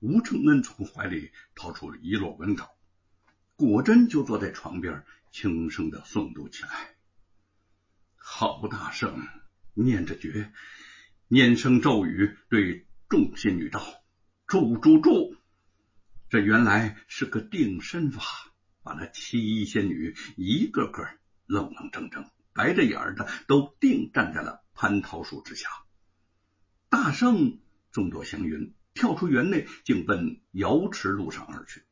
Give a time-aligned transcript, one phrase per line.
[0.00, 2.70] 吴承恩从怀里掏出了一摞文稿，
[3.56, 6.94] 果真就坐在床边，轻声的诵读起来。
[8.14, 9.26] 郝大圣
[9.74, 10.52] 念着诀，
[11.26, 13.82] 念声咒语，对众仙女道
[14.46, 15.34] ：“住住住！”
[16.30, 18.22] 这原来是个定身法，
[18.84, 21.08] 把那七仙女一个个
[21.46, 25.68] 愣愣怔怔、白着眼的都定站在了蟠桃树之下。
[26.88, 27.58] 大圣
[27.90, 31.84] 众朵祥云跳出园内，竟奔瑶池路上而去。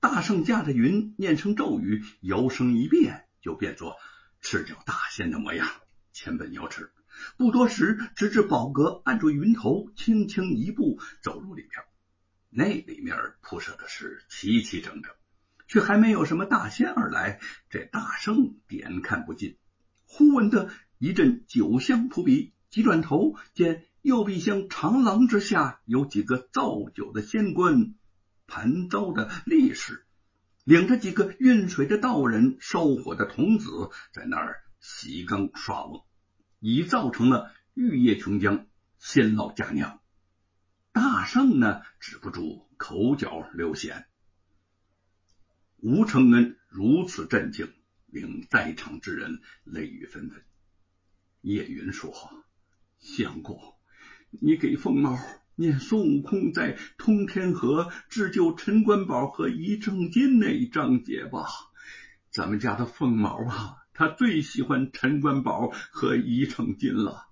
[0.00, 3.96] 大圣驾着云，念声咒语，摇身一变，就变作
[4.40, 5.68] 赤脚大仙的模样，
[6.12, 6.90] 前奔瑶池。
[7.36, 11.70] 不多时，直至宝阁，按住云头，轻轻一步走入里面。
[12.50, 15.12] 那里面铺设的是齐齐整整，
[15.68, 17.38] 却还没有什么大仙而来。
[17.70, 19.56] 这大圣点看不尽，
[20.04, 27.96] 忽闻得一阵酒香扑鼻，急转头见右壁厢长廊之下有几个造酒的仙官，
[28.46, 30.06] 盘糟的力士，
[30.62, 36.06] 领着几个运水的道人、烧火的童子，在那儿洗缸刷瓮，
[36.60, 38.66] 已造成了玉液琼浆，
[39.00, 40.00] 仙老佳酿。
[40.92, 44.04] 大圣呢，止不住口角流涎。
[45.78, 47.72] 吴承恩如此镇静，
[48.06, 50.44] 令在场之人泪雨纷纷。
[51.40, 52.14] 叶云说
[53.00, 53.60] ：“相公，
[54.30, 55.18] 你给凤毛
[55.54, 61.46] 念孙悟空在通天河智救陈官宝和一正金那一章节吧。
[62.30, 67.28] 咱们家的凤毛啊，他最喜欢陈官宝和一正金了。”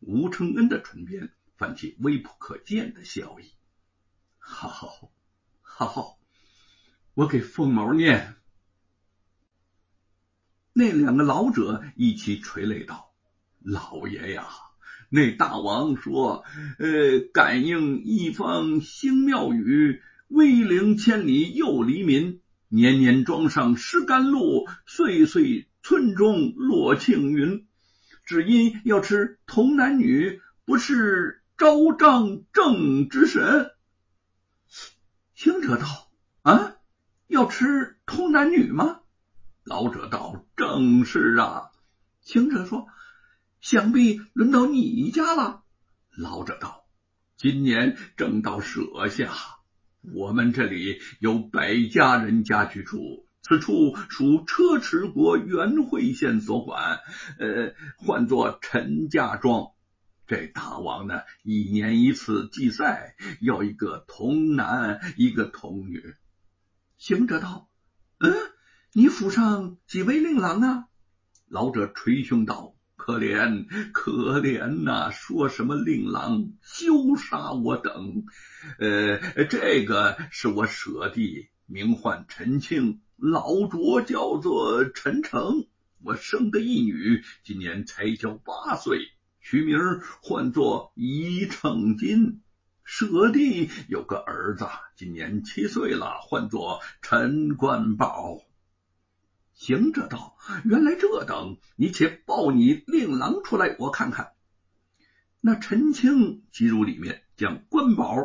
[0.00, 1.32] 吴承恩的唇边。
[1.54, 3.52] 泛起微不可见的笑意。
[4.38, 5.12] 好，
[5.60, 6.18] 好，
[7.14, 8.34] 我给凤毛念。
[10.72, 13.12] 那两个老者一起垂泪道
[13.62, 14.48] ：“老爷呀，
[15.12, 16.42] 那大王说，
[16.78, 27.66] 呃，感应一方兴庙宇，威灵千里又黎民，年年庄上施甘露，岁岁村中落庆云。
[28.24, 33.70] 只因要吃童男女，不是。”昭彰正之神，
[35.34, 35.86] 行者道
[36.42, 36.74] ：“啊，
[37.28, 38.98] 要吃童男女吗？”
[39.62, 41.70] 老者道：“正是啊。”
[42.20, 42.88] 行者说
[43.62, 45.62] ：“想必轮到你家了。”
[46.14, 46.84] 老者道
[47.38, 49.32] ：“今年正到舍下，
[50.14, 56.98] 我们这里有百家人家居住，此处属车迟国元会县所管，
[57.38, 59.70] 呃，唤作陈家庄。”
[60.26, 66.14] 这大王呢，一年一次祭赛，要一个童男，一个童女。
[66.96, 67.68] 行者道
[68.18, 68.32] ：“嗯，
[68.92, 70.84] 你府上几位令郎啊？”
[71.48, 75.10] 老者捶胸道：“可怜可怜呐！
[75.10, 78.26] 说什么令郎，休杀我等。
[78.78, 85.66] 呃，这个是我舍弟，名唤陈庆，老拙叫做陈诚。
[86.00, 89.00] 我生的一女，今年才交八岁。”
[89.42, 89.80] 取名
[90.22, 92.40] 唤作一成金，
[92.84, 94.64] 舍弟有个儿子，
[94.94, 98.38] 今年七岁了，唤作陈冠宝。
[99.62, 100.36] 行者道
[100.66, 104.32] ：“原来这等，你且抱你令郎出来，我看看。”
[105.40, 108.16] 那陈青即入里面，将官宝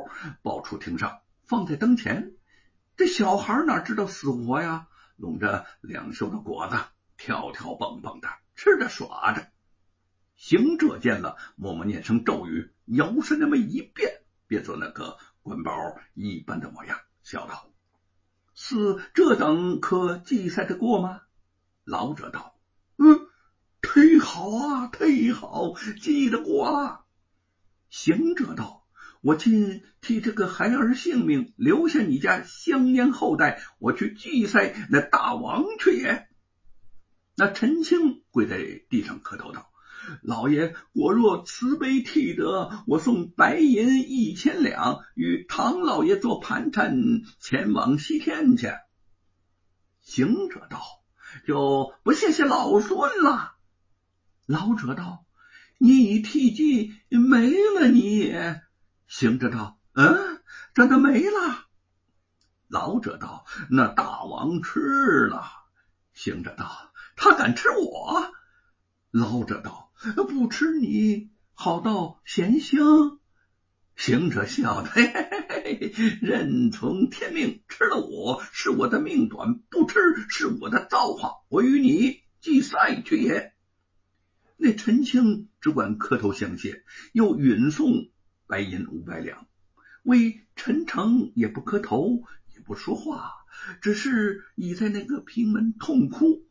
[0.41, 2.31] 抱出厅上，放在灯前。
[2.95, 4.87] 这小孩哪知道死活呀？
[5.15, 6.75] 拢着两袖的果子，
[7.17, 9.47] 跳跳蹦蹦的吃着耍着。
[10.37, 15.71] 行者见了，默默念声咒语，摇身那么一变，变作那个官宝
[16.15, 17.69] 一般的模样，笑道
[18.55, 21.21] ：“似这等可祭赛得过吗？”
[21.87, 22.53] 老者道
[22.99, 23.27] ：“嗯，
[23.81, 27.05] 忒好啊，忒好，记得过了。”
[27.89, 28.85] 行者道
[29.23, 36.27] ：“我今替这个孩儿性命，留下你家香烟后代，我去祭赛那大王去也。”
[37.37, 38.57] 那陈青跪在
[38.89, 39.71] 地上磕头道。
[40.21, 48.67] 老爷，我若慈悲替得，我送白银一千两，与唐老爷做盘缠，前往西天去。
[50.01, 50.81] 行者道
[51.45, 53.55] ：“就不谢谢老孙了。”
[54.47, 55.25] 老者道
[55.77, 58.61] ：“你已替祭没了，你也。”
[59.07, 60.41] 行者道：“嗯，
[60.73, 61.65] 真的没了。”
[62.69, 65.43] 老者道：“那大王吃了。”
[66.13, 68.33] 行者道：“他敢吃我？”
[69.11, 69.85] 老者道。
[70.29, 73.16] 不吃你，好到咸香。
[73.97, 79.99] 行者笑道： “嘿嘿嘿嘿，任从天命，吃了我是我的命短，不吃
[80.29, 81.31] 是我的造化。
[81.49, 83.53] 我与你祭赛去也。”
[84.55, 88.09] 那陈青只管磕头相谢，又允送
[88.45, 89.47] 白银五百两，
[90.03, 92.23] 为陈诚也不磕头，
[92.53, 93.31] 也不说话，
[93.81, 96.45] 只是倚在那个平门痛哭。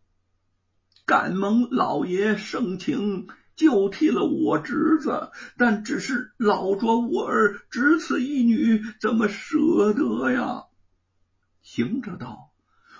[1.04, 10.64] 敢蒙老爷盛情，就替了我侄子，但只是老着无儿，只此一女，怎么舍得呀？
[11.62, 12.52] 行者道：“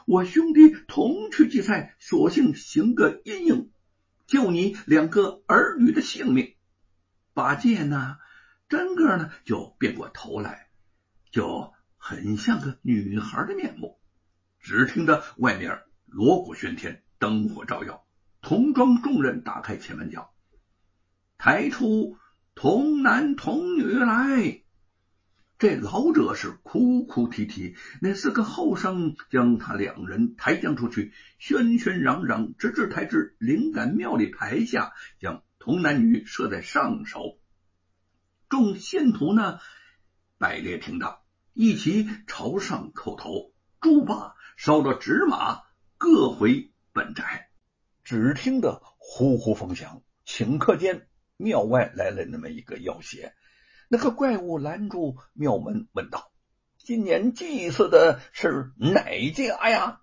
[0.06, 3.70] 我兄弟同去祭赛，索性行个阴影，
[4.26, 6.54] 救你两个儿女的性命。”
[7.34, 8.16] 八戒呢，
[8.68, 10.68] 真个呢就变过头来，
[11.30, 13.98] 就很像个女孩的面目。
[14.58, 18.04] 只听得外面锣鼓喧天，灯火照耀。
[18.40, 20.32] 童装众人打开前门角，
[21.38, 22.16] 抬出
[22.54, 24.62] 童男童女来。
[25.58, 37.38] 这老者是哭哭啼啼，那四个后生将他两人抬将出去，喧喧嚷嚷，直至抬至灵感庙里牌下，将童男女设在上首。
[38.50, 39.58] 众信徒呢，
[40.36, 41.20] 摆列停当，
[41.54, 45.62] 一齐朝上叩头，诸八，烧了纸马，
[45.96, 47.48] 各回本宅。
[48.04, 53.34] 只听得呼呼风响，顷刻间庙外来了那么一个妖邪。
[53.88, 56.30] 那个怪物拦住庙门，问道
[56.78, 60.00] ：“今年祭祀的是哪家呀？”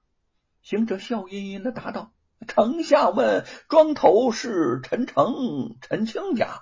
[0.63, 2.13] 行者笑吟吟的答道
[2.47, 6.61] ：“丞相问，庄头是陈诚、陈清家。”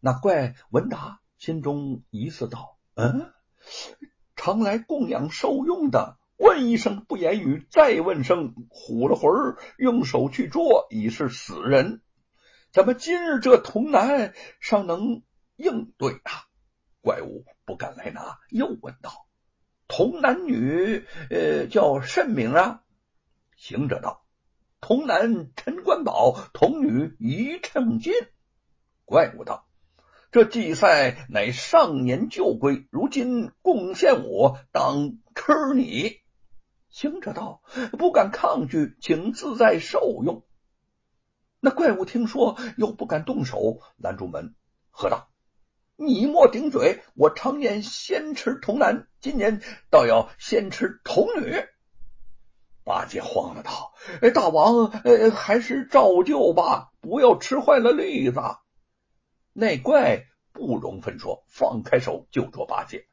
[0.00, 3.32] 那怪闻答，心中疑似道：“嗯，
[4.36, 12.00] 常来供养受用的。”问一声不言语，再问声虎了魂儿，用手去捉，已是死人。
[12.78, 15.24] 怎么今日这童男尚能
[15.56, 16.46] 应对啊？
[17.00, 19.26] 怪物不敢来拿，又问道
[19.88, 22.84] ：“童男女，呃，叫甚名啊？”
[23.58, 24.24] 行者道
[24.80, 28.12] ：“童男陈官宝，童女于称金。”
[29.04, 29.66] 怪物道
[30.30, 36.20] ：“这祭赛乃上年旧规，如今贡献我，当吃你。”
[36.90, 37.60] 行者道
[37.98, 40.44] ：“不敢抗拒，请自在受用。”
[41.60, 44.54] 那怪物听说，又不敢动手，拦住门，
[44.90, 45.28] 喝道
[45.96, 47.02] ：“你莫顶嘴！
[47.14, 49.60] 我常年先吃童男，今年
[49.90, 51.56] 倒要先吃童女。”
[52.84, 53.92] 八戒慌了，道
[54.34, 58.40] ：“大王，呃，还是照旧吧，不要吃坏了栗子。”
[59.52, 63.08] 那怪不容分说，放开手就捉八戒。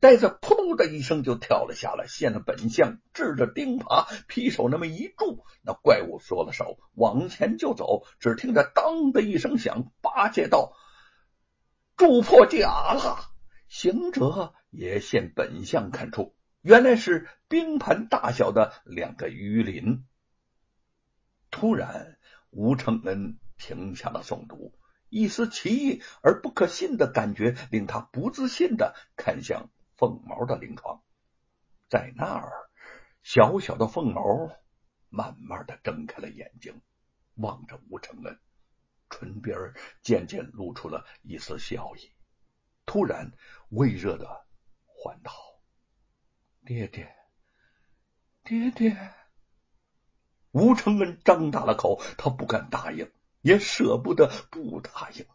[0.00, 8.06] 呆子扑通的一声就跳了下来，现了本相，掷着钉耙，劈手那么一住，那怪物缩了手，往前就走。
[8.18, 10.72] 只听着当的一声响，八戒道
[11.98, 13.30] ：“住破甲了！”
[13.68, 20.06] 行者也现本相，看出原来是冰盘大小的两个鱼鳞。
[21.50, 22.16] 突然，
[22.48, 24.72] 吴承恩停下了诵读，
[25.10, 29.68] 一丝奇异而不可信的感觉令他不自信的看向。
[30.00, 31.02] 凤毛的灵床，
[31.90, 32.70] 在那儿，
[33.22, 34.22] 小小的凤毛
[35.10, 36.80] 慢慢的睁开了眼睛，
[37.34, 38.40] 望着吴承恩，
[39.10, 42.10] 唇边渐渐露出了一丝笑意。
[42.86, 43.32] 突然，
[43.68, 44.46] 微热的
[44.86, 45.32] 唤道
[46.64, 47.14] ：“爹爹，
[48.42, 48.96] 爹爹！”
[50.52, 53.12] 吴承恩张大了口，他不敢答应，
[53.42, 55.26] 也舍不得不答应。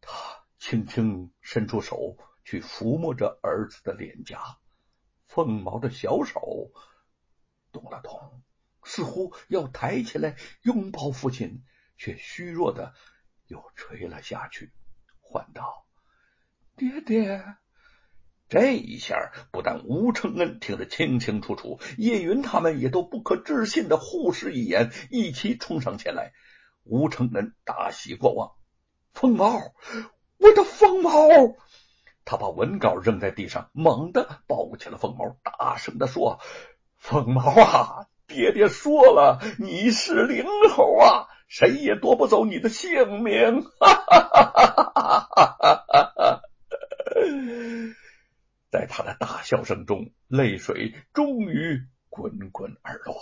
[0.00, 2.16] 他轻轻伸出手。
[2.44, 4.58] 去抚摸着儿子的脸颊，
[5.26, 6.72] 凤毛的小手
[7.72, 8.42] 动了动，
[8.84, 11.64] 似乎要抬起来拥抱父亲，
[11.96, 12.94] 却虚弱的
[13.46, 14.72] 又垂了下去，
[15.20, 15.86] 唤道
[16.76, 17.56] ：“爹爹！”
[18.48, 26.32] 这一下不但吴承恩听得清清楚楚，叶云他们也都不可置信的互视一眼，一起冲上前来。
[26.84, 28.52] 吴承恩大喜过望，
[29.14, 29.54] 凤毛，
[30.36, 31.12] 我的凤毛！
[32.24, 36.40] 他把文稿扔在地上，猛地抱起了凤毛，大声的说
[36.96, 46.40] ：“凤毛啊，爹爹说了，你是灵猴啊，谁也夺不走你的性命！”哈哈哈哈哈哈！
[48.70, 53.16] 在他的大笑声中，泪水终于滚滚而落。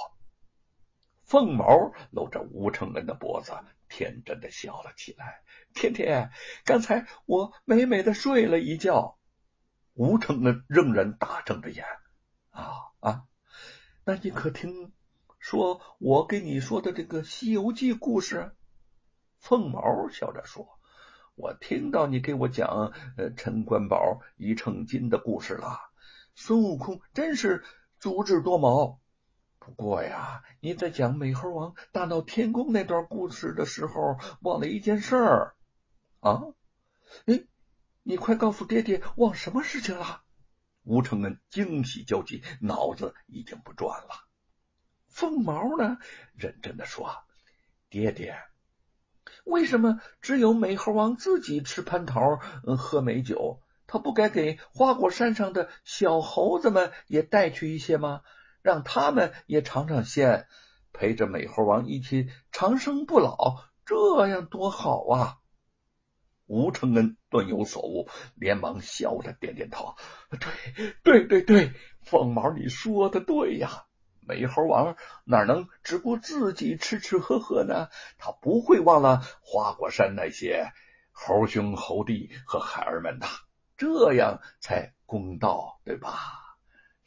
[1.25, 3.53] 凤毛搂着吴承恩的脖子，
[3.91, 5.43] 天真的笑了起来。
[5.75, 6.31] 天天，
[6.65, 9.19] 刚才我美美的睡了一觉。
[9.93, 11.85] 吴承恩仍然大睁着眼。
[12.51, 13.25] 啊啊，
[14.05, 14.93] 那你可听
[15.39, 18.53] 说我给你说的这个《西游记》故事？
[19.39, 20.79] 凤毛笑着说
[21.35, 25.79] ：“我听到你给我讲呃陈官宝一称金的故事了。
[26.35, 27.65] 孙悟空真是
[27.99, 29.01] 足智多谋。”
[29.61, 35.55] 不过呀，你在讲美猴王大闹天宫那段故事的时候，忘了一件事儿
[36.21, 36.43] 啊！
[37.27, 37.45] 哎，
[38.03, 40.23] 你快告诉爹爹，忘什么事情了？
[40.83, 44.27] 吴承恩惊喜交集，脑子已经不转了。
[45.09, 45.99] 凤毛呢，
[46.33, 47.15] 认真的说
[47.91, 48.43] ：“爹爹，
[49.45, 52.41] 为什么只有美猴王自己吃蟠桃、
[52.79, 53.61] 喝美酒？
[53.87, 58.23] 他不该给花果山上的小猴子们也带去一些吗？
[58.63, 60.47] 让他们也尝尝鲜，
[60.93, 65.37] 陪着美猴王一起长生不老，这样多好啊！”
[66.47, 69.95] 吴承恩顿有所悟，连忙笑着点点头
[70.41, 73.85] ：“对，对，对，对，凤毛，你说的对呀。
[74.23, 77.89] 美猴王哪能只顾自己吃吃喝喝呢？
[78.19, 80.73] 他不会忘了花果山那些
[81.11, 83.27] 猴兄猴弟和孩儿们的，
[83.77, 86.40] 这样才公道，对吧？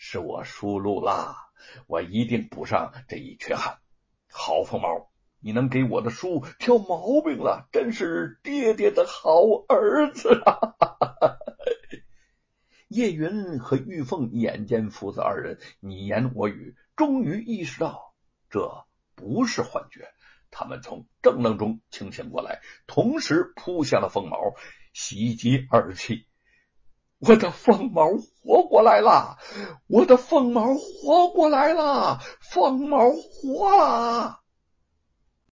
[0.05, 1.38] 是我疏漏啦，
[1.88, 3.77] 我一定补上这一缺憾。
[4.29, 10.75] 好，凤毛。”你能给我的书挑毛病了，真是爹爹的好儿子啊！
[12.89, 18.13] 叶云和玉凤眼见父子二人你言我语，终于意识到
[18.50, 20.07] 这不是幻觉。
[20.50, 24.38] 他们从正愣中清醒过来，同时扑向了凤毛，
[24.93, 26.27] 喜极而泣。
[27.25, 28.10] 我的凤毛
[28.44, 29.38] 活过来了！
[29.88, 32.20] 我的凤毛活过来了！
[32.42, 34.42] 凤毛活了！